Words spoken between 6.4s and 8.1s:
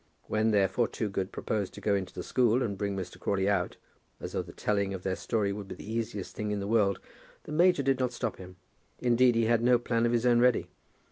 in the world, the major did